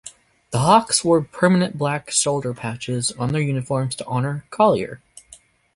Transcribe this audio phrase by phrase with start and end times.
[0.49, 4.99] The Hawks wore permanent black shoulder patches on their uniforms to honor Collier.